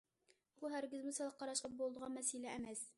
بۇ 0.61 0.71
ھەرگىزمۇ 0.75 1.15
سەل 1.19 1.31
قاراشقا 1.43 1.73
بولىدىغان 1.77 2.19
مەسىلە 2.21 2.57
ئەمەس. 2.57 2.87